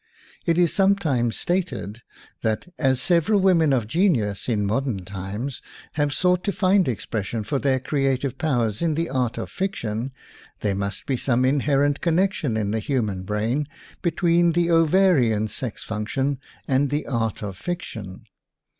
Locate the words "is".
0.57-0.73